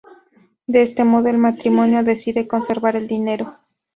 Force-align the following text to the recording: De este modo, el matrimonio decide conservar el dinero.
De 0.65 0.81
este 0.81 1.03
modo, 1.03 1.29
el 1.29 1.37
matrimonio 1.37 2.03
decide 2.03 2.47
conservar 2.47 2.95
el 2.97 3.05
dinero. 3.07 3.59